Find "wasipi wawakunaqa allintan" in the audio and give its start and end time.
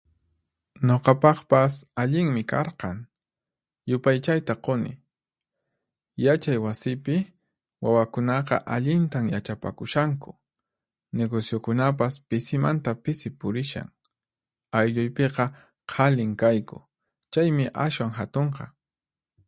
6.65-9.25